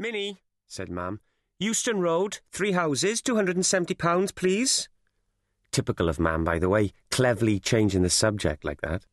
Minnie, 0.00 0.40
said 0.66 0.88
Mam. 0.88 1.20
Euston 1.58 2.00
Road, 2.00 2.38
three 2.50 2.72
houses, 2.72 3.20
£270, 3.20 4.34
please. 4.34 4.88
Typical 5.72 6.08
of 6.08 6.18
Mam, 6.18 6.42
by 6.42 6.58
the 6.58 6.70
way, 6.70 6.94
cleverly 7.10 7.60
changing 7.60 8.02
the 8.02 8.08
subject 8.08 8.64
like 8.64 8.80
that. 8.80 9.04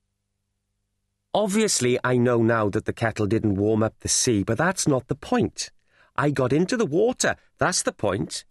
Obviously, 1.33 1.99
I 2.05 2.15
know 2.15 2.41
now 2.41 2.69
that 2.69 2.85
the 2.85 2.93
kettle 2.93 3.27
didn't 3.27 3.55
warm 3.55 3.83
up 3.83 3.95
the 3.99 4.07
sea, 4.07 4.43
but 4.43 4.57
that's 4.57 4.87
not 4.87 5.09
the 5.09 5.15
point. 5.15 5.71
I 6.15 6.29
got 6.29 6.53
into 6.53 6.77
the 6.77 6.85
water, 6.85 7.35
that's 7.57 7.83
the 7.83 7.91
point. 7.91 8.45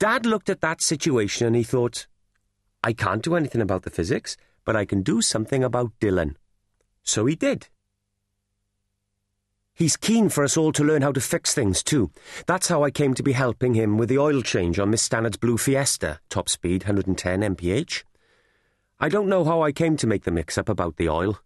Dad 0.00 0.26
looked 0.26 0.50
at 0.50 0.62
that 0.62 0.82
situation 0.82 1.46
and 1.46 1.54
he 1.54 1.62
thought, 1.62 2.08
I 2.82 2.94
can't 2.94 3.22
do 3.22 3.36
anything 3.36 3.60
about 3.60 3.84
the 3.84 3.90
physics, 3.90 4.36
but 4.64 4.74
I 4.74 4.86
can 4.86 5.02
do 5.02 5.22
something 5.22 5.62
about 5.62 5.92
Dylan. 6.00 6.34
So 7.04 7.26
he 7.26 7.36
did. 7.36 7.68
He's 9.76 9.98
keen 9.98 10.30
for 10.30 10.42
us 10.42 10.56
all 10.56 10.72
to 10.72 10.82
learn 10.82 11.02
how 11.02 11.12
to 11.12 11.20
fix 11.20 11.52
things, 11.52 11.82
too. 11.82 12.10
That's 12.46 12.68
how 12.68 12.82
I 12.82 12.90
came 12.90 13.12
to 13.12 13.22
be 13.22 13.32
helping 13.32 13.74
him 13.74 13.98
with 13.98 14.08
the 14.08 14.16
oil 14.16 14.40
change 14.40 14.78
on 14.78 14.88
Miss 14.88 15.02
Stannard's 15.02 15.36
Blue 15.36 15.58
Fiesta, 15.58 16.18
top 16.30 16.48
speed 16.48 16.84
110 16.84 17.42
mph. 17.42 18.02
I 18.98 19.10
don't 19.10 19.28
know 19.28 19.44
how 19.44 19.60
I 19.60 19.72
came 19.72 19.98
to 19.98 20.06
make 20.06 20.24
the 20.24 20.30
mix 20.30 20.56
up 20.56 20.70
about 20.70 20.96
the 20.96 21.10
oil. 21.10 21.40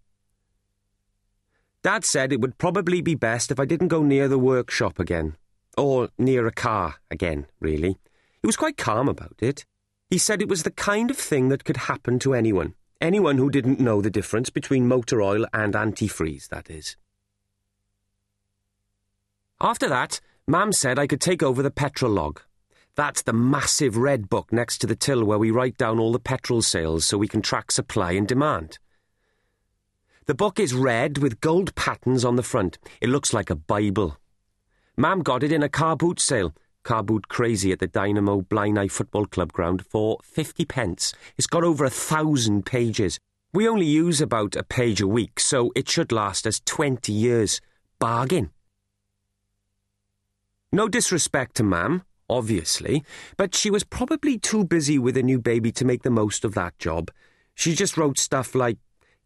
Dad 1.83 2.05
said 2.05 2.33
it 2.33 2.41
would 2.41 2.57
probably 2.57 3.03
be 3.03 3.17
best 3.17 3.51
if 3.51 3.59
I 3.59 3.65
didn't 3.65 3.89
go 3.89 4.05
near 4.05 4.29
the 4.29 4.39
workshop 4.39 5.01
again. 5.01 5.37
Or 5.77 6.11
near 6.17 6.47
a 6.47 6.53
car 6.53 6.97
again, 7.11 7.47
really. 7.59 7.99
He 8.43 8.47
was 8.47 8.57
quite 8.57 8.77
calm 8.77 9.09
about 9.09 9.39
it. 9.41 9.65
He 10.09 10.19
said 10.19 10.41
it 10.41 10.49
was 10.49 10.63
the 10.63 10.71
kind 10.71 11.11
of 11.11 11.17
thing 11.17 11.49
that 11.49 11.65
could 11.65 11.89
happen 11.89 12.21
to 12.21 12.35
anyone. 12.35 12.75
Anyone 13.01 13.39
who 13.39 13.51
didn't 13.51 13.81
know 13.81 14.01
the 14.01 14.09
difference 14.09 14.51
between 14.51 14.87
motor 14.87 15.21
oil 15.21 15.47
and 15.53 15.75
antifreeze, 15.75 16.49
that 16.51 16.71
is. 16.71 16.97
After 19.61 19.89
that, 19.91 20.21
Mam 20.47 20.73
said 20.73 20.99
I 20.99 21.07
could 21.07 21.21
take 21.21 21.43
over 21.43 21.63
the 21.63 21.71
petrol 21.71 22.13
log. 22.13 22.41
That's 22.97 23.23
the 23.23 23.35
massive 23.35 23.97
red 23.97 24.31
book 24.31 24.53
next 24.53 24.79
to 24.79 24.87
the 24.87 24.97
till 24.97 25.23
where 25.23 25.39
we 25.39 25.51
write 25.51 25.77
down 25.77 25.99
all 25.99 26.13
the 26.13 26.19
petrol 26.19 26.63
sales 26.63 27.05
so 27.05 27.19
we 27.19 27.29
can 27.29 27.43
track 27.43 27.71
supply 27.71 28.13
and 28.13 28.27
demand. 28.27 28.79
The 30.25 30.35
book 30.35 30.59
is 30.59 30.73
red 30.73 31.19
with 31.19 31.41
gold 31.41 31.75
patterns 31.75 32.25
on 32.25 32.37
the 32.37 32.43
front. 32.43 32.79
It 33.03 33.11
looks 33.11 33.35
like 33.35 33.51
a 33.51 33.55
Bible. 33.55 34.17
Mam 34.97 35.23
got 35.23 35.43
it 35.43 35.53
in 35.53 35.63
a 35.63 35.69
car 35.69 35.95
boot 35.95 36.21
sale, 36.21 36.55
car 36.83 37.03
boot 37.03 37.29
crazy 37.29 37.71
at 37.71 37.81
the 37.81 37.87
Dynamo 37.87 38.41
Blaenau 38.41 38.91
Football 38.91 39.27
Club 39.27 39.53
ground 39.53 39.85
for 39.85 40.19
50 40.23 40.65
pence. 40.65 41.13
It's 41.37 41.47
got 41.47 41.65
over 41.65 41.85
a 41.85 41.91
thousand 41.91 42.65
pages. 42.65 43.19
We 43.53 43.69
only 43.69 43.87
use 43.87 44.23
about 44.23 44.57
a 44.57 44.63
page 44.63 45.03
a 45.03 45.09
week, 45.09 45.39
so 45.39 45.71
it 45.77 45.89
should 45.89 46.13
last 46.13 46.47
us 46.47 46.63
20 46.65 47.13
years. 47.13 47.61
Bargain. 47.99 48.51
No 50.73 50.89
disrespect 50.89 51.57
to 51.57 51.65
Mam, 51.65 52.05
obviously, 52.29 53.03
but 53.37 53.57
she 53.57 53.73
was 53.73 53.83
probably 53.83 54.39
too 54.39 54.65
busy 54.65 55.01
with 55.01 55.17
a 55.17 55.23
new 55.23 55.41
baby 55.41 55.73
to 55.73 55.85
make 55.85 56.05
the 56.05 56.11
most 56.11 56.45
of 56.45 56.55
that 56.55 56.79
job. 56.79 57.11
She 57.57 57.75
just 57.75 57.97
wrote 57.97 58.19
stuff 58.19 58.55
like 58.55 58.79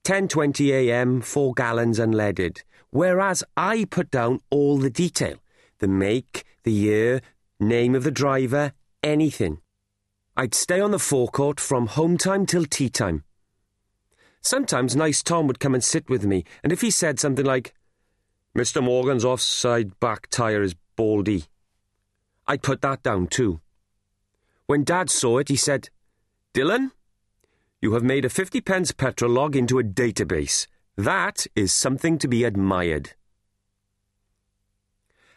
10:20 0.04 0.70
a.m., 0.70 1.20
4 1.20 1.52
gallons 1.52 1.98
unleaded, 1.98 2.62
whereas 2.90 3.44
I 3.58 3.84
put 3.84 4.10
down 4.10 4.40
all 4.48 4.78
the 4.78 4.88
detail, 4.88 5.36
the 5.80 5.88
make, 5.88 6.44
the 6.62 6.72
year, 6.72 7.20
name 7.60 7.94
of 7.94 8.04
the 8.04 8.10
driver, 8.10 8.72
anything. 9.02 9.58
I'd 10.36 10.54
stay 10.54 10.80
on 10.80 10.92
the 10.92 10.98
forecourt 10.98 11.60
from 11.60 11.88
home 11.88 12.16
time 12.16 12.46
till 12.46 12.64
tea 12.64 12.88
time. 12.88 13.22
Sometimes 14.40 14.96
nice 14.96 15.22
Tom 15.22 15.46
would 15.46 15.60
come 15.60 15.74
and 15.74 15.84
sit 15.84 16.08
with 16.08 16.24
me, 16.24 16.44
and 16.62 16.72
if 16.72 16.80
he 16.80 16.90
said 16.90 17.20
something 17.20 17.44
like, 17.44 17.74
Mr. 18.56 18.82
Morgan's 18.82 19.24
offside 19.24 19.98
back 20.00 20.28
tyre 20.30 20.62
is 20.62 20.74
baldy. 20.96 21.44
I 22.46 22.56
put 22.56 22.82
that 22.82 23.02
down 23.02 23.26
too. 23.26 23.60
When 24.66 24.84
Dad 24.84 25.10
saw 25.10 25.38
it, 25.38 25.48
he 25.48 25.56
said, 25.56 25.90
Dylan, 26.54 26.90
you 27.80 27.92
have 27.92 28.02
made 28.02 28.24
a 28.24 28.30
50 28.30 28.60
pence 28.60 28.92
petrol 28.92 29.30
log 29.30 29.56
into 29.56 29.78
a 29.78 29.84
database. 29.84 30.66
That 30.96 31.46
is 31.54 31.72
something 31.72 32.18
to 32.18 32.28
be 32.28 32.44
admired. 32.44 33.12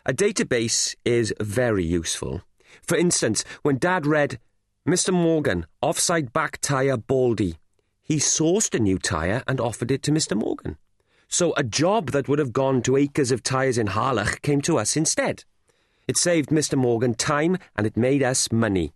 A 0.06 0.14
database 0.14 0.96
is 1.04 1.34
very 1.42 1.84
useful. 1.84 2.44
For 2.82 2.96
instance, 2.96 3.44
when 3.64 3.78
Dad 3.78 4.06
read, 4.06 4.40
Mr. 4.88 5.14
Morgan, 5.14 5.66
offside 5.82 6.32
back 6.32 6.60
tyre 6.62 6.96
baldy, 6.96 7.58
he 8.02 8.16
sourced 8.16 8.74
a 8.74 8.80
new 8.80 8.98
tyre 8.98 9.44
and 9.46 9.60
offered 9.60 9.92
it 9.92 10.02
to 10.04 10.12
Mr. 10.12 10.38
Morgan. 10.38 10.78
So 11.28 11.54
a 11.56 11.64
job 11.64 12.12
that 12.12 12.28
would 12.28 12.40
have 12.40 12.54
gone 12.54 12.82
to 12.84 12.96
acres 12.96 13.32
of 13.32 13.44
tyres 13.44 13.78
in 13.78 13.88
Harlech 13.88 14.42
came 14.42 14.62
to 14.62 14.78
us 14.78 14.96
instead. 14.96 15.44
It 16.08 16.18
saved 16.18 16.50
Mr. 16.50 16.78
Morgan 16.78 17.14
time 17.14 17.58
and 17.76 17.86
it 17.86 17.98
made 17.98 18.24
us 18.24 18.52
money. 18.52 18.94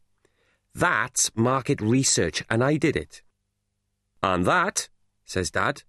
That's 0.73 1.29
market 1.35 1.81
research, 1.81 2.43
and 2.49 2.63
I 2.63 2.77
did 2.77 2.95
it. 2.95 3.21
And 4.23 4.45
that, 4.45 4.87
says 5.25 5.51
Dad, 5.51 5.83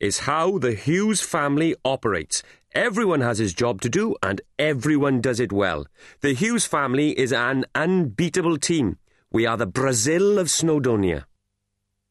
is 0.00 0.20
how 0.20 0.58
the 0.58 0.72
Hughes 0.72 1.20
family 1.20 1.74
operates. 1.84 2.42
Everyone 2.72 3.20
has 3.20 3.38
his 3.38 3.52
job 3.54 3.80
to 3.82 3.90
do, 3.90 4.16
and 4.22 4.40
everyone 4.58 5.20
does 5.20 5.40
it 5.40 5.52
well. 5.52 5.86
The 6.20 6.34
Hughes 6.34 6.64
family 6.64 7.18
is 7.18 7.32
an 7.32 7.64
unbeatable 7.74 8.58
team. 8.58 8.98
We 9.30 9.46
are 9.46 9.56
the 9.56 9.66
Brazil 9.66 10.38
of 10.38 10.48
Snowdonia. 10.48 11.24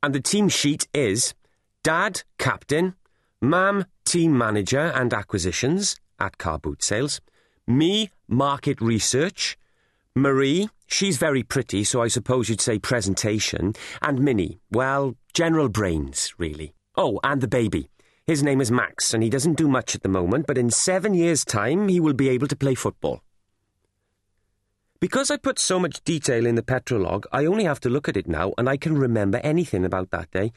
And 0.03 0.13
the 0.13 0.21
team 0.21 0.49
sheet 0.49 0.87
is 0.93 1.33
Dad, 1.83 2.23
captain, 2.37 2.95
Mam, 3.41 3.85
team 4.05 4.37
manager 4.37 4.91
and 4.95 5.13
acquisitions 5.13 5.99
at 6.19 6.37
car 6.37 6.59
boot 6.59 6.83
sales, 6.83 7.21
me, 7.67 8.09
market 8.27 8.79
research, 8.79 9.57
Marie, 10.15 10.69
she's 10.87 11.17
very 11.17 11.43
pretty, 11.43 11.83
so 11.83 12.01
I 12.01 12.07
suppose 12.07 12.47
you'd 12.47 12.61
say 12.61 12.79
presentation, 12.79 13.73
and 14.01 14.21
Minnie, 14.21 14.59
well, 14.71 15.15
general 15.33 15.67
brains, 15.67 16.33
really. 16.37 16.73
Oh, 16.95 17.19
and 17.21 17.41
the 17.41 17.49
baby. 17.49 17.89
His 18.25 18.41
name 18.41 18.61
is 18.61 18.71
Max, 18.71 19.13
and 19.13 19.21
he 19.21 19.29
doesn't 19.29 19.57
do 19.57 19.67
much 19.67 19.93
at 19.93 20.03
the 20.03 20.09
moment, 20.09 20.47
but 20.47 20.57
in 20.57 20.71
seven 20.71 21.13
years' 21.13 21.43
time 21.43 21.89
he 21.89 21.99
will 21.99 22.13
be 22.13 22.29
able 22.29 22.47
to 22.47 22.55
play 22.55 22.75
football. 22.75 23.21
Because 25.01 25.29
I 25.29 25.35
put 25.35 25.59
so 25.59 25.79
much 25.79 26.01
detail 26.05 26.45
in 26.45 26.55
the 26.55 26.63
petrolog, 26.63 27.25
I 27.33 27.45
only 27.45 27.65
have 27.65 27.81
to 27.81 27.89
look 27.89 28.07
at 28.07 28.15
it 28.15 28.27
now, 28.27 28.53
and 28.57 28.69
I 28.69 28.77
can 28.77 28.97
remember 28.97 29.39
anything 29.39 29.83
about 29.83 30.11
that 30.11 30.31
day. 30.31 30.53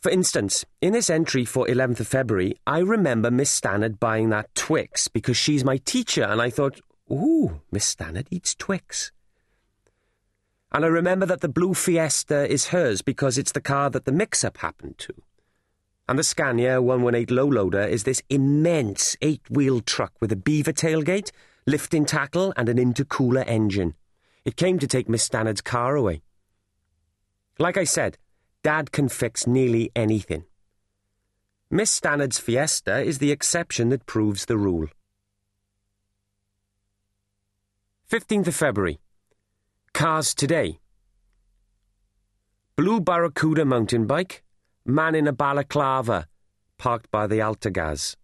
For 0.00 0.10
instance, 0.10 0.64
in 0.80 0.94
this 0.94 1.10
entry 1.10 1.44
for 1.44 1.66
11th 1.66 2.00
of 2.00 2.08
February, 2.08 2.54
I 2.66 2.78
remember 2.78 3.30
Miss 3.30 3.50
Stannard 3.50 4.00
buying 4.00 4.30
that 4.30 4.54
Twix 4.54 5.08
because 5.08 5.36
she's 5.36 5.62
my 5.62 5.76
teacher, 5.76 6.22
and 6.22 6.40
I 6.40 6.48
thought, 6.48 6.80
ooh, 7.12 7.60
Miss 7.70 7.84
Stannard 7.84 8.26
eats 8.30 8.54
Twix. 8.54 9.12
And 10.72 10.86
I 10.86 10.88
remember 10.88 11.26
that 11.26 11.42
the 11.42 11.50
blue 11.50 11.74
Fiesta 11.74 12.50
is 12.50 12.68
hers 12.68 13.02
because 13.02 13.36
it's 13.36 13.52
the 13.52 13.60
car 13.60 13.90
that 13.90 14.06
the 14.06 14.12
mix 14.12 14.42
up 14.42 14.58
happened 14.58 14.96
to. 14.98 15.12
And 16.08 16.18
the 16.18 16.24
Scania 16.24 16.80
118 16.80 17.36
low 17.36 17.46
loader 17.46 17.82
is 17.82 18.04
this 18.04 18.22
immense 18.30 19.18
eight 19.20 19.42
wheel 19.50 19.80
truck 19.80 20.14
with 20.18 20.32
a 20.32 20.36
beaver 20.36 20.72
tailgate, 20.72 21.30
lifting 21.66 22.06
tackle, 22.06 22.54
and 22.56 22.70
an 22.70 22.78
intercooler 22.78 23.44
engine. 23.46 23.94
It 24.46 24.56
came 24.56 24.78
to 24.78 24.86
take 24.86 25.10
Miss 25.10 25.28
Stannard's 25.28 25.60
car 25.60 25.94
away. 25.94 26.22
Like 27.58 27.76
I 27.76 27.84
said, 27.84 28.16
Dad 28.62 28.92
can 28.92 29.08
fix 29.08 29.46
nearly 29.46 29.90
anything. 29.96 30.44
Miss 31.70 31.90
Stannard's 31.90 32.38
Fiesta 32.38 33.00
is 33.00 33.18
the 33.18 33.30
exception 33.30 33.88
that 33.88 34.04
proves 34.04 34.44
the 34.44 34.58
rule. 34.58 34.88
15th 38.10 38.48
of 38.48 38.54
February. 38.56 38.98
Cars 39.94 40.34
today. 40.34 40.78
Blue 42.76 43.00
Barracuda 43.00 43.64
mountain 43.64 44.06
bike, 44.06 44.42
man 44.84 45.14
in 45.14 45.26
a 45.26 45.32
balaclava, 45.32 46.26
parked 46.76 47.10
by 47.10 47.26
the 47.26 47.38
Altagaz. 47.38 48.16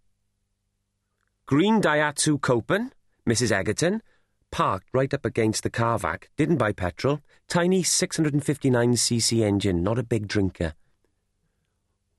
Green 1.47 1.81
Daihatsu 1.81 2.41
Copen, 2.41 2.91
Mrs. 3.27 3.53
Egerton, 3.53 4.03
parked 4.51 4.89
right 4.93 5.13
up 5.13 5.25
against 5.25 5.63
the 5.63 5.71
car 5.71 5.99
vac, 5.99 6.31
didn't 6.37 6.57
buy 6.57 6.73
petrol, 6.73 7.21
tiny 7.49 7.83
659cc 7.83 9.43
engine, 9.43 9.83
not 9.83 9.99
a 9.99 10.03
big 10.03 10.29
drinker. 10.29 10.75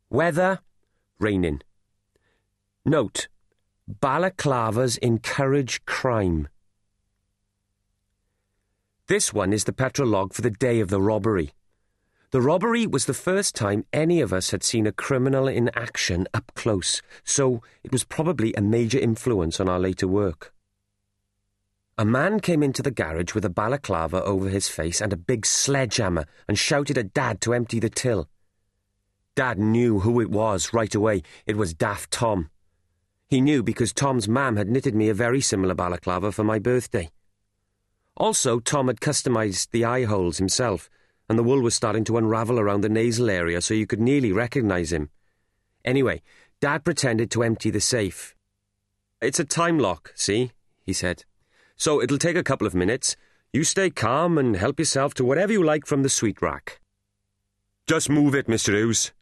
Weather, 0.09 0.59
raining. 1.19 1.62
Note, 2.85 3.27
balaclavas 3.89 4.97
encourage 5.00 5.83
crime. 5.85 6.47
This 9.07 9.33
one 9.33 9.53
is 9.53 9.63
the 9.63 9.74
petrol 9.74 10.09
log 10.09 10.33
for 10.33 10.41
the 10.41 10.50
day 10.50 10.79
of 10.79 10.89
the 10.89 11.01
robbery. 11.01 11.53
The 12.31 12.41
robbery 12.41 12.85
was 12.85 13.06
the 13.06 13.13
first 13.13 13.56
time 13.56 13.85
any 13.94 14.19
of 14.19 14.33
us 14.33 14.51
had 14.51 14.63
seen 14.63 14.85
a 14.85 14.91
criminal 14.91 15.47
in 15.47 15.69
action 15.75 16.27
up 16.33 16.51
close, 16.56 17.01
so 17.24 17.62
it 17.83 17.91
was 17.94 18.03
probably 18.03 18.53
a 18.53 18.62
major 18.62 19.00
influence 19.00 19.62
on 19.62 19.69
our 19.69 19.79
later 19.79 20.09
work. 20.09 20.53
A 21.99 22.05
man 22.05 22.39
came 22.39 22.61
into 22.61 22.83
the 22.83 22.91
garage 22.91 23.33
with 23.33 23.44
a 23.44 23.49
balaclava 23.49 24.23
over 24.23 24.49
his 24.49 24.67
face 24.67 25.01
and 25.01 25.11
a 25.11 25.17
big 25.17 25.47
sledgehammer 25.47 26.25
and 26.47 26.57
shouted 26.57 26.95
at 26.95 27.11
Dad 27.11 27.41
to 27.41 27.55
empty 27.55 27.79
the 27.79 27.89
till. 27.89 28.29
Dad 29.33 29.57
knew 29.57 30.01
who 30.01 30.19
it 30.19 30.29
was 30.29 30.73
right 30.73 30.94
away. 30.94 31.23
It 31.47 31.57
was 31.57 31.73
Daft 31.73 32.11
Tom. 32.11 32.51
He 33.27 33.41
knew 33.41 33.63
because 33.63 33.94
Tom's 33.94 34.29
mam 34.29 34.57
had 34.57 34.69
knitted 34.69 34.94
me 34.94 35.09
a 35.09 35.15
very 35.15 35.41
similar 35.41 35.73
balaclava 35.73 36.31
for 36.31 36.44
my 36.44 36.59
birthday. 36.59 37.09
Also, 38.15 38.59
Tom 38.59 38.88
had 38.88 39.00
customised 39.00 39.71
the 39.71 39.83
eye 39.83 40.05
holes 40.05 40.38
himself, 40.38 40.91
and 41.27 41.38
the 41.38 41.43
wool 41.43 41.61
was 41.61 41.73
starting 41.73 42.03
to 42.03 42.17
unravel 42.17 42.59
around 42.59 42.81
the 42.81 42.89
nasal 42.89 43.29
area 43.29 43.59
so 43.59 43.73
you 43.73 43.88
could 43.88 44.00
nearly 44.00 44.31
recognise 44.31 44.93
him. 44.93 45.09
Anyway, 45.83 46.21
Dad 46.61 46.83
pretended 46.83 47.31
to 47.31 47.43
empty 47.43 47.71
the 47.71 47.81
safe. 47.81 48.35
It's 49.19 49.39
a 49.39 49.45
time 49.45 49.79
lock, 49.79 50.13
see? 50.15 50.51
he 50.83 50.93
said. 50.93 51.25
So 51.77 52.01
it'll 52.01 52.18
take 52.18 52.35
a 52.35 52.44
couple 52.44 52.68
of 52.68 52.75
minutes. 52.75 53.15
You 53.53 53.63
stay 53.63 53.89
calm 53.89 54.38
and 54.38 54.56
help 54.56 54.79
yourself 54.79 55.13
to 55.15 55.24
whatever 55.24 55.53
you 55.53 55.63
like 55.63 55.85
from 55.85 56.03
the 56.03 56.09
sweet 56.09 56.41
rack. 56.41 56.81
Just 57.88 58.09
move 58.09 58.35
it, 58.35 58.47
Mr. 58.47 58.74
Hughes. 58.74 59.13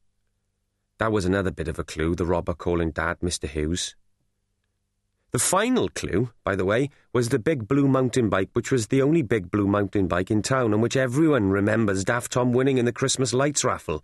That 0.98 1.12
was 1.12 1.26
another 1.26 1.52
bit 1.52 1.68
of 1.68 1.78
a 1.78 1.84
clue, 1.84 2.16
the 2.16 2.26
robber 2.26 2.54
calling 2.54 2.92
Dad 2.92 3.20
Mr. 3.20 3.48
Hughes. 3.48 3.96
The 5.32 5.40
final 5.40 5.90
clue, 5.90 6.32
by 6.46 6.56
the 6.56 6.64
way, 6.64 6.90
was 7.12 7.28
the 7.28 7.40
big 7.40 7.68
blue 7.68 7.90
mountain 7.90 8.30
bike, 8.30 8.50
which 8.54 8.72
was 8.72 8.88
the 8.88 9.02
only 9.02 9.22
big 9.22 9.52
blue 9.52 9.68
mountain 9.68 10.08
bike 10.08 10.32
in 10.32 10.42
town 10.42 10.72
and 10.72 10.82
which 10.82 10.96
everyone 10.96 11.50
remembers 11.50 12.06
Daft 12.06 12.32
Tom 12.32 12.54
winning 12.54 12.78
in 12.78 12.86
the 12.86 12.94
Christmas 12.94 13.34
lights 13.34 13.66
raffle. 13.66 14.02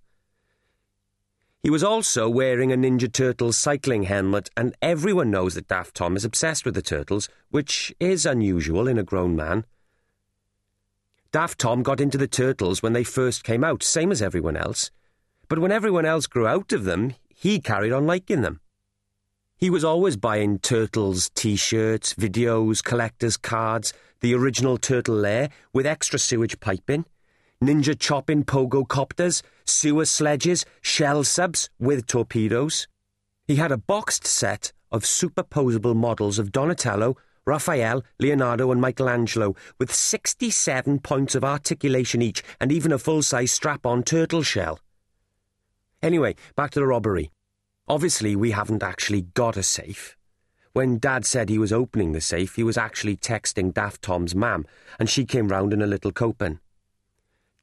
He 1.64 1.70
was 1.70 1.84
also 1.84 2.28
wearing 2.28 2.72
a 2.72 2.76
Ninja 2.76 3.12
Turtles 3.12 3.56
cycling 3.56 4.04
helmet, 4.04 4.50
and 4.58 4.76
everyone 4.82 5.30
knows 5.30 5.54
that 5.54 5.68
Daft 5.68 5.94
Tom 5.94 6.16
is 6.16 6.26
obsessed 6.26 6.66
with 6.66 6.74
the 6.74 6.82
turtles, 6.82 7.30
which 7.52 7.94
is 8.00 8.26
unusual 8.26 8.88
in 8.88 8.98
a 8.98 9.04
grown 9.04 9.36
man. 9.36 9.66
Daft 11.32 11.60
Tom 11.60 11.84
got 11.84 12.02
into 12.02 12.18
the 12.18 12.28
turtles 12.28 12.82
when 12.82 12.94
they 12.94 13.04
first 13.04 13.44
came 13.44 13.64
out, 13.64 13.84
same 13.84 14.12
as 14.12 14.24
everyone 14.24 14.58
else. 14.58 14.90
But 15.48 15.60
when 15.60 15.72
everyone 15.72 16.06
else 16.06 16.26
grew 16.26 16.48
out 16.48 16.74
of 16.74 16.84
them, 16.84 17.14
he 17.30 17.60
carried 17.60 17.92
on 17.92 18.08
liking 18.08 18.42
them. 18.42 18.60
He 19.56 19.70
was 19.70 19.84
always 19.84 20.18
buying 20.18 20.58
Turtles 20.58 21.30
t 21.36 21.56
shirts, 21.56 22.16
videos, 22.16 22.84
collector's 22.84 23.38
cards, 23.38 23.94
the 24.22 24.34
original 24.34 24.80
Turtle 24.80 25.16
Lair 25.16 25.50
with 25.74 25.86
extra 25.86 26.18
sewage 26.18 26.60
piping, 26.60 27.06
ninja 27.62 27.98
chopping 27.98 28.44
pogo 28.44 28.88
copters, 28.88 29.44
sewer 29.66 30.06
sledges, 30.06 30.66
shell 30.82 31.24
subs 31.24 31.70
with 31.80 32.08
torpedoes. 32.08 32.88
He 33.46 33.58
had 33.58 33.72
a 33.72 33.78
boxed 33.78 34.26
set 34.26 34.74
of 34.92 35.04
superposable 35.04 35.96
models 35.96 36.40
of 36.40 36.52
Donatello, 36.52 37.18
Raphael, 37.46 38.04
Leonardo, 38.20 38.72
and 38.72 38.82
Michelangelo 38.82 39.56
with 39.80 39.94
67 39.94 41.00
points 41.00 41.36
of 41.36 41.44
articulation 41.44 42.22
each 42.22 42.44
and 42.60 42.72
even 42.72 42.92
a 42.92 43.00
full 43.00 43.22
size 43.22 43.52
strap 43.52 43.86
on 43.86 44.04
turtle 44.04 44.44
shell. 44.44 44.80
Anyway, 46.02 46.36
back 46.56 46.72
to 46.72 46.80
the 46.80 46.88
robbery. 46.88 47.32
Obviously, 47.88 48.36
we 48.36 48.52
haven't 48.52 48.84
actually 48.84 49.22
got 49.22 49.58
a 49.58 49.64
safe. 49.64 50.18
When 50.74 51.00
Dad 51.00 51.26
said 51.26 51.50
he 51.50 51.58
was 51.58 51.74
opening 51.74 52.14
the 52.14 52.22
safe, 52.22 52.56
he 52.56 52.64
was 52.64 52.78
actually 52.78 53.18
texting 53.18 53.74
Daft 53.74 54.02
Tom's 54.02 54.34
mam, 54.34 54.66
and 54.98 55.10
she 55.10 55.26
came 55.26 55.50
round 55.50 55.74
in 55.74 55.82
a 55.82 55.88
little 55.88 56.12
Copen. 56.12 56.60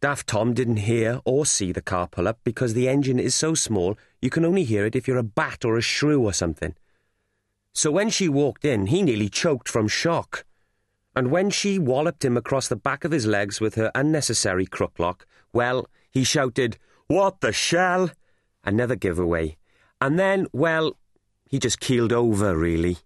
Daft 0.00 0.28
Tom 0.28 0.54
didn't 0.54 0.76
hear 0.76 1.20
or 1.24 1.44
see 1.44 1.72
the 1.72 1.82
car 1.82 2.06
pull 2.06 2.28
up 2.28 2.38
because 2.44 2.74
the 2.74 2.88
engine 2.88 3.18
is 3.18 3.34
so 3.34 3.54
small 3.54 3.98
you 4.22 4.30
can 4.30 4.44
only 4.44 4.62
hear 4.62 4.86
it 4.86 4.94
if 4.94 5.08
you're 5.08 5.16
a 5.16 5.24
bat 5.24 5.64
or 5.64 5.76
a 5.76 5.82
shrew 5.82 6.24
or 6.24 6.32
something. 6.32 6.74
So 7.72 7.90
when 7.90 8.08
she 8.08 8.28
walked 8.28 8.64
in, 8.64 8.86
he 8.86 9.02
nearly 9.02 9.28
choked 9.28 9.68
from 9.68 9.88
shock. 9.88 10.44
And 11.16 11.32
when 11.32 11.50
she 11.50 11.80
walloped 11.80 12.24
him 12.24 12.36
across 12.36 12.68
the 12.68 12.76
back 12.76 13.04
of 13.04 13.10
his 13.10 13.26
legs 13.26 13.60
with 13.60 13.74
her 13.74 13.90
unnecessary 13.94 14.66
crooklock, 14.66 15.22
well, 15.52 15.88
he 16.10 16.22
shouted, 16.22 16.78
What 17.08 17.40
the 17.40 17.52
shell? 17.52 18.10
Another 18.64 18.94
giveaway. 18.94 19.56
And 20.00 20.16
then, 20.16 20.46
well, 20.52 20.96
he 21.48 21.58
just 21.58 21.80
keeled 21.80 22.12
over, 22.12 22.56
really. 22.56 22.98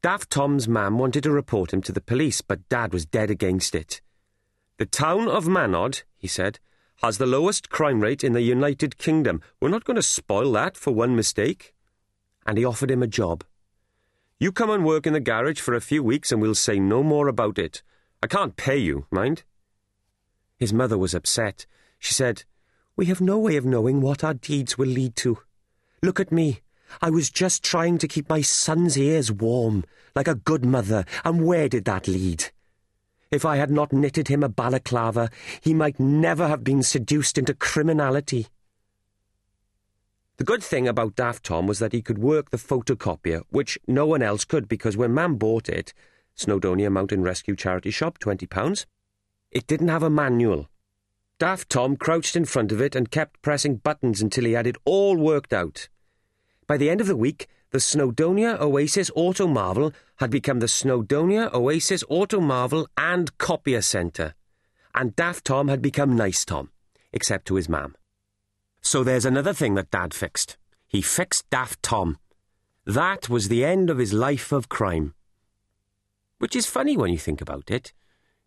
Daft 0.00 0.30
Tom's 0.30 0.68
mam 0.68 0.98
wanted 0.98 1.24
to 1.24 1.32
report 1.32 1.72
him 1.72 1.82
to 1.82 1.92
the 1.92 2.00
police, 2.00 2.40
but 2.40 2.68
Dad 2.68 2.92
was 2.92 3.06
dead 3.06 3.30
against 3.30 3.74
it. 3.74 4.00
The 4.76 4.86
town 4.86 5.28
of 5.28 5.44
Manod, 5.44 6.02
he 6.16 6.26
said, 6.26 6.58
has 7.02 7.18
the 7.18 7.26
lowest 7.26 7.70
crime 7.70 8.00
rate 8.00 8.24
in 8.24 8.32
the 8.32 8.42
United 8.42 8.98
Kingdom. 8.98 9.40
We're 9.60 9.68
not 9.68 9.84
going 9.84 9.96
to 9.96 10.02
spoil 10.02 10.50
that 10.52 10.76
for 10.76 10.92
one 10.92 11.14
mistake. 11.14 11.74
And 12.44 12.58
he 12.58 12.64
offered 12.64 12.90
him 12.90 13.02
a 13.02 13.06
job. 13.06 13.44
You 14.40 14.50
come 14.50 14.70
and 14.70 14.84
work 14.84 15.06
in 15.06 15.12
the 15.12 15.20
garage 15.20 15.60
for 15.60 15.74
a 15.74 15.80
few 15.80 16.02
weeks 16.02 16.32
and 16.32 16.42
we'll 16.42 16.56
say 16.56 16.80
no 16.80 17.04
more 17.04 17.28
about 17.28 17.56
it. 17.56 17.82
I 18.20 18.26
can't 18.26 18.56
pay 18.56 18.76
you, 18.76 19.06
mind? 19.12 19.44
His 20.58 20.72
mother 20.72 20.98
was 20.98 21.14
upset. 21.14 21.66
She 22.00 22.12
said, 22.12 22.42
we 22.96 23.06
have 23.06 23.20
no 23.20 23.38
way 23.38 23.56
of 23.56 23.64
knowing 23.64 24.00
what 24.00 24.24
our 24.24 24.34
deeds 24.34 24.76
will 24.76 24.88
lead 24.88 25.14
to. 25.16 25.38
Look 26.02 26.18
at 26.18 26.32
me. 26.32 26.60
I 27.00 27.10
was 27.10 27.30
just 27.30 27.62
trying 27.62 27.98
to 27.98 28.08
keep 28.08 28.28
my 28.28 28.40
son's 28.40 28.98
ears 28.98 29.30
warm, 29.30 29.84
like 30.14 30.28
a 30.28 30.34
good 30.34 30.64
mother, 30.64 31.04
and 31.24 31.44
where 31.44 31.68
did 31.68 31.84
that 31.86 32.06
lead? 32.06 32.50
If 33.34 33.44
I 33.44 33.56
had 33.56 33.70
not 33.72 33.92
knitted 33.92 34.28
him 34.28 34.44
a 34.44 34.48
balaclava, 34.48 35.28
he 35.60 35.74
might 35.74 35.98
never 35.98 36.46
have 36.46 36.62
been 36.62 36.84
seduced 36.84 37.36
into 37.36 37.52
criminality. 37.52 38.46
The 40.36 40.44
good 40.44 40.62
thing 40.62 40.86
about 40.86 41.16
Daft 41.16 41.44
Tom 41.44 41.66
was 41.66 41.80
that 41.80 41.92
he 41.92 42.00
could 42.00 42.18
work 42.18 42.50
the 42.50 42.58
photocopier, 42.58 43.42
which 43.50 43.76
no 43.88 44.06
one 44.06 44.22
else 44.22 44.44
could 44.44 44.68
because 44.68 44.96
when 44.96 45.12
Mam 45.12 45.34
bought 45.34 45.68
it, 45.68 45.92
Snowdonia 46.36 46.92
Mountain 46.92 47.24
Rescue 47.24 47.56
Charity 47.56 47.90
Shop, 47.90 48.20
£20, 48.20 48.86
it 49.50 49.66
didn't 49.66 49.88
have 49.88 50.04
a 50.04 50.10
manual. 50.10 50.68
Daft 51.40 51.68
Tom 51.68 51.96
crouched 51.96 52.36
in 52.36 52.44
front 52.44 52.70
of 52.70 52.80
it 52.80 52.94
and 52.94 53.10
kept 53.10 53.42
pressing 53.42 53.78
buttons 53.78 54.22
until 54.22 54.44
he 54.44 54.52
had 54.52 54.68
it 54.68 54.76
all 54.84 55.16
worked 55.16 55.52
out. 55.52 55.88
By 56.68 56.76
the 56.76 56.88
end 56.88 57.00
of 57.00 57.08
the 57.08 57.16
week, 57.16 57.48
the 57.74 57.80
Snowdonia 57.80 58.60
Oasis 58.60 59.10
Auto 59.16 59.48
Marvel 59.48 59.92
had 60.18 60.30
become 60.30 60.60
the 60.60 60.66
Snowdonia 60.66 61.52
Oasis 61.52 62.04
Auto 62.08 62.38
Marvel 62.38 62.86
and 62.96 63.36
Copier 63.36 63.82
Centre. 63.82 64.34
And 64.94 65.16
Daft 65.16 65.46
Tom 65.46 65.66
had 65.66 65.82
become 65.82 66.14
Nice 66.14 66.44
Tom, 66.44 66.70
except 67.12 67.48
to 67.48 67.56
his 67.56 67.68
mam. 67.68 67.96
So 68.80 69.02
there's 69.02 69.24
another 69.24 69.52
thing 69.52 69.74
that 69.74 69.90
Dad 69.90 70.14
fixed. 70.14 70.56
He 70.86 71.02
fixed 71.02 71.50
Daft 71.50 71.82
Tom. 71.82 72.18
That 72.86 73.28
was 73.28 73.48
the 73.48 73.64
end 73.64 73.90
of 73.90 73.98
his 73.98 74.12
life 74.12 74.52
of 74.52 74.68
crime. 74.68 75.14
Which 76.38 76.54
is 76.54 76.66
funny 76.66 76.96
when 76.96 77.10
you 77.10 77.18
think 77.18 77.40
about 77.40 77.72
it, 77.72 77.92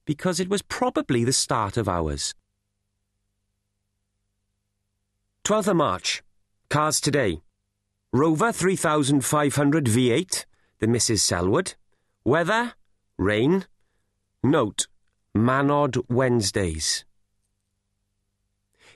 because 0.06 0.40
it 0.40 0.48
was 0.48 0.62
probably 0.62 1.26
the 1.26 1.34
start 1.34 1.76
of 1.76 1.90
ours. 1.90 2.34
12th 5.44 5.68
of 5.68 5.76
March. 5.76 6.24
Cars 6.70 7.02
today. 7.02 7.42
Rover 8.14 8.54
3500 8.54 9.86
V8, 9.86 10.46
the 10.80 10.88
Mrs. 10.88 11.20
Selwood. 11.20 11.76
Weather, 12.24 12.74
rain. 13.18 13.66
Note, 14.42 14.88
Manod 15.36 16.02
Wednesdays. 16.10 17.04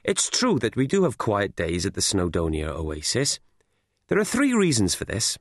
It's 0.03 0.29
true 0.29 0.59
that 0.59 0.77
we 0.77 0.87
do 0.87 1.03
have 1.03 1.17
quiet 1.17 1.57
days 1.57 1.85
at 1.85 1.93
the 1.93 2.01
Snowdonia 2.01 2.69
Oasis. 2.69 3.39
There 4.07 4.17
are 4.17 4.23
three 4.23 4.53
reasons 4.53 4.95
for 4.95 5.03
this. 5.03 5.37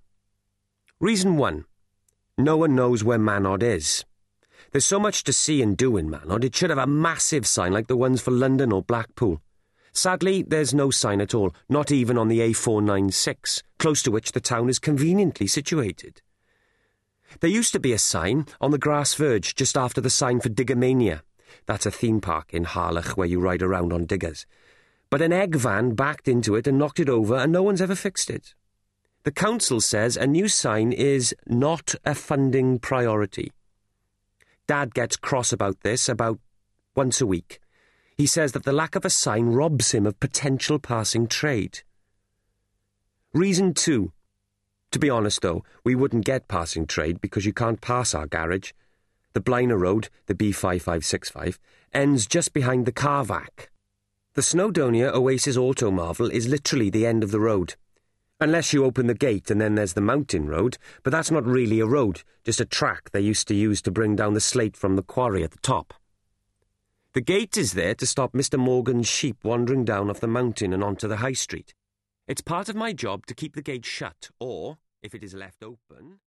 Reason 0.98 1.36
one 1.36 1.64
no 2.36 2.56
one 2.56 2.74
knows 2.74 3.04
where 3.04 3.18
Manod 3.18 3.62
is. 3.62 4.04
There's 4.72 4.86
so 4.86 4.98
much 4.98 5.24
to 5.24 5.32
see 5.32 5.62
and 5.62 5.76
do 5.76 5.96
in 5.96 6.08
Manod, 6.10 6.42
it 6.42 6.56
should 6.56 6.70
have 6.70 6.78
a 6.78 6.86
massive 6.86 7.46
sign 7.46 7.72
like 7.72 7.86
the 7.86 7.96
ones 7.96 8.20
for 8.20 8.30
London 8.30 8.72
or 8.72 8.82
Blackpool. 8.82 9.40
Sadly, 9.92 10.42
there's 10.42 10.72
no 10.72 10.90
sign 10.90 11.20
at 11.20 11.34
all, 11.34 11.52
not 11.68 11.90
even 11.90 12.16
on 12.16 12.28
the 12.28 12.40
A496, 12.40 13.62
close 13.78 14.02
to 14.02 14.10
which 14.10 14.32
the 14.32 14.40
town 14.40 14.68
is 14.68 14.78
conveniently 14.78 15.46
situated. 15.46 16.22
There 17.40 17.50
used 17.50 17.72
to 17.72 17.80
be 17.80 17.92
a 17.92 17.98
sign 17.98 18.46
on 18.60 18.70
the 18.70 18.78
grass 18.78 19.14
verge 19.14 19.54
just 19.54 19.76
after 19.76 20.00
the 20.00 20.10
sign 20.10 20.40
for 20.40 20.48
Diggermania. 20.48 21.22
That's 21.66 21.86
a 21.86 21.90
theme 21.90 22.20
park 22.20 22.52
in 22.52 22.64
Harlech 22.64 23.16
where 23.16 23.26
you 23.26 23.40
ride 23.40 23.62
around 23.62 23.92
on 23.92 24.06
diggers. 24.06 24.46
But 25.10 25.22
an 25.22 25.32
egg 25.32 25.56
van 25.56 25.94
backed 25.94 26.28
into 26.28 26.54
it 26.54 26.66
and 26.66 26.78
knocked 26.78 27.00
it 27.00 27.08
over, 27.08 27.36
and 27.36 27.52
no 27.52 27.62
one's 27.62 27.82
ever 27.82 27.94
fixed 27.94 28.30
it. 28.30 28.54
The 29.22 29.32
council 29.32 29.80
says 29.80 30.16
a 30.16 30.26
new 30.26 30.48
sign 30.48 30.92
is 30.92 31.34
not 31.46 31.94
a 32.04 32.14
funding 32.14 32.78
priority. 32.78 33.52
Dad 34.66 34.94
gets 34.94 35.16
cross 35.16 35.52
about 35.52 35.80
this 35.80 36.08
about 36.08 36.38
once 36.94 37.20
a 37.20 37.26
week. 37.26 37.60
He 38.20 38.26
says 38.26 38.52
that 38.52 38.64
the 38.64 38.72
lack 38.74 38.96
of 38.96 39.06
a 39.06 39.08
sign 39.08 39.46
robs 39.46 39.92
him 39.92 40.04
of 40.04 40.20
potential 40.20 40.78
passing 40.78 41.26
trade. 41.26 41.80
Reason 43.32 43.72
two. 43.72 44.12
To 44.90 44.98
be 44.98 45.08
honest, 45.08 45.40
though, 45.40 45.64
we 45.84 45.94
wouldn't 45.94 46.26
get 46.26 46.46
passing 46.46 46.84
trade 46.84 47.22
because 47.22 47.46
you 47.46 47.54
can't 47.54 47.80
pass 47.80 48.12
our 48.12 48.26
garage. 48.26 48.72
The 49.32 49.40
Blaenau 49.40 49.80
Road, 49.80 50.10
the 50.26 50.34
B5565, 50.34 51.56
ends 51.94 52.26
just 52.26 52.52
behind 52.52 52.84
the 52.84 52.92
Carvac. 52.92 53.70
The 54.34 54.42
Snowdonia 54.42 55.14
Oasis 55.14 55.56
Auto 55.56 55.90
Marvel 55.90 56.30
is 56.30 56.46
literally 56.46 56.90
the 56.90 57.06
end 57.06 57.24
of 57.24 57.30
the 57.30 57.40
road. 57.40 57.76
Unless 58.38 58.74
you 58.74 58.84
open 58.84 59.06
the 59.06 59.14
gate 59.14 59.50
and 59.50 59.58
then 59.58 59.76
there's 59.76 59.94
the 59.94 60.02
mountain 60.02 60.46
road, 60.46 60.76
but 61.04 61.10
that's 61.10 61.30
not 61.30 61.46
really 61.46 61.80
a 61.80 61.86
road, 61.86 62.22
just 62.44 62.60
a 62.60 62.66
track 62.66 63.12
they 63.12 63.20
used 63.20 63.48
to 63.48 63.54
use 63.54 63.80
to 63.80 63.90
bring 63.90 64.14
down 64.14 64.34
the 64.34 64.42
slate 64.42 64.76
from 64.76 64.96
the 64.96 65.02
quarry 65.02 65.42
at 65.42 65.52
the 65.52 65.58
top. 65.62 65.94
The 67.12 67.20
gate 67.20 67.56
is 67.56 67.72
there 67.72 67.96
to 67.96 68.06
stop 68.06 68.34
Mr. 68.34 68.56
Morgan's 68.56 69.08
sheep 69.08 69.38
wandering 69.42 69.84
down 69.84 70.10
off 70.10 70.20
the 70.20 70.28
mountain 70.28 70.72
and 70.72 70.84
onto 70.84 71.08
the 71.08 71.16
high 71.16 71.32
street. 71.32 71.74
It's 72.28 72.40
part 72.40 72.68
of 72.68 72.76
my 72.76 72.92
job 72.92 73.26
to 73.26 73.34
keep 73.34 73.56
the 73.56 73.62
gate 73.62 73.84
shut, 73.84 74.30
or, 74.38 74.78
if 75.02 75.12
it 75.12 75.24
is 75.24 75.34
left 75.34 75.64
open. 75.64 76.20